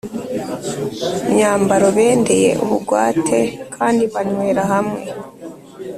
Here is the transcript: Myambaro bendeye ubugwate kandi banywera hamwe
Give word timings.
Myambaro 1.31 1.87
bendeye 1.97 2.49
ubugwate 2.63 3.39
kandi 3.75 4.03
banywera 4.13 4.63
hamwe 4.71 5.01